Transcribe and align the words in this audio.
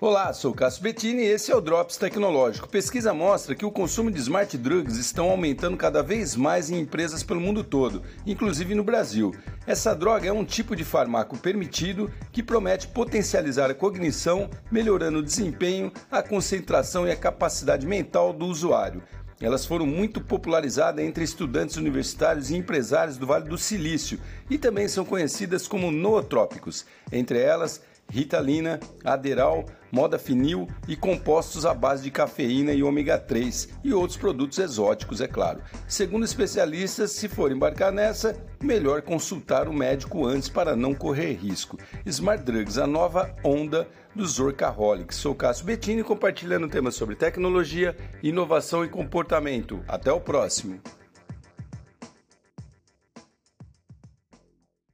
Olá, 0.00 0.32
sou 0.32 0.54
Cássio 0.54 0.84
Bettini 0.84 1.24
e 1.24 1.26
esse 1.26 1.50
é 1.50 1.56
o 1.56 1.60
Drops 1.60 1.96
Tecnológico. 1.96 2.68
Pesquisa 2.68 3.12
mostra 3.12 3.56
que 3.56 3.64
o 3.64 3.70
consumo 3.72 4.12
de 4.12 4.20
smart 4.20 4.56
drugs 4.56 4.96
estão 4.96 5.28
aumentando 5.28 5.76
cada 5.76 6.04
vez 6.04 6.36
mais 6.36 6.70
em 6.70 6.78
empresas 6.78 7.24
pelo 7.24 7.40
mundo 7.40 7.64
todo, 7.64 8.04
inclusive 8.24 8.76
no 8.76 8.84
Brasil. 8.84 9.34
Essa 9.66 9.96
droga 9.96 10.28
é 10.28 10.32
um 10.32 10.44
tipo 10.44 10.76
de 10.76 10.84
fármaco 10.84 11.36
permitido 11.36 12.08
que 12.30 12.44
promete 12.44 12.86
potencializar 12.86 13.72
a 13.72 13.74
cognição, 13.74 14.48
melhorando 14.70 15.18
o 15.18 15.22
desempenho, 15.22 15.92
a 16.08 16.22
concentração 16.22 17.04
e 17.04 17.10
a 17.10 17.16
capacidade 17.16 17.84
mental 17.84 18.32
do 18.32 18.46
usuário. 18.46 19.02
Elas 19.40 19.66
foram 19.66 19.86
muito 19.86 20.20
popularizadas 20.20 21.04
entre 21.04 21.24
estudantes 21.24 21.76
universitários 21.76 22.50
e 22.50 22.56
empresários 22.56 23.16
do 23.16 23.26
Vale 23.26 23.48
do 23.48 23.58
Silício 23.58 24.20
e 24.48 24.58
também 24.58 24.86
são 24.86 25.04
conhecidas 25.04 25.66
como 25.66 25.90
nootrópicos. 25.90 26.86
Entre 27.10 27.40
elas, 27.40 27.80
Ritalina, 28.10 28.80
Aderal, 29.04 29.64
Modafinil 29.90 30.68
e 30.86 30.96
compostos 30.96 31.64
à 31.64 31.72
base 31.72 32.02
de 32.02 32.10
cafeína 32.10 32.72
e 32.72 32.82
ômega 32.82 33.18
3 33.18 33.68
e 33.84 33.92
outros 33.92 34.18
produtos 34.18 34.58
exóticos, 34.58 35.20
é 35.20 35.26
claro. 35.26 35.60
Segundo 35.86 36.24
especialistas, 36.24 37.12
se 37.12 37.28
for 37.28 37.50
embarcar 37.50 37.92
nessa, 37.92 38.36
melhor 38.62 39.02
consultar 39.02 39.68
o 39.68 39.72
médico 39.72 40.26
antes 40.26 40.48
para 40.48 40.76
não 40.76 40.94
correr 40.94 41.32
risco. 41.32 41.78
Smart 42.04 42.42
Drugs, 42.44 42.78
a 42.78 42.86
nova 42.86 43.34
onda 43.42 43.88
dos 44.14 44.38
workaholics. 44.38 45.16
Sou 45.16 45.34
Cássio 45.34 45.64
Bettini 45.64 46.02
compartilhando 46.02 46.68
temas 46.68 46.94
sobre 46.94 47.14
tecnologia, 47.14 47.96
inovação 48.22 48.84
e 48.84 48.88
comportamento. 48.88 49.82
Até 49.86 50.12
o 50.12 50.20
próximo. 50.20 50.80